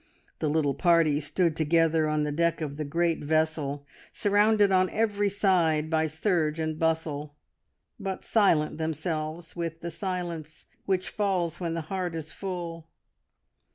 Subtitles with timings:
[0.39, 5.29] The little party stood together on the deck of the great vessel, surrounded on every
[5.29, 7.35] side by surge and bustle,
[7.99, 12.87] but silent themselves with the silence which falls when the heart is full.